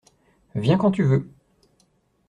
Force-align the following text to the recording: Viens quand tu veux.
Viens 0.55 0.77
quand 0.79 0.89
tu 0.89 1.03
veux. 1.03 1.29